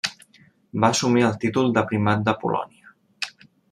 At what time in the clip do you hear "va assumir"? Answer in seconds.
0.85-1.27